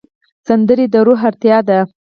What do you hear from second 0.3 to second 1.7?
سندره د روح اړتیا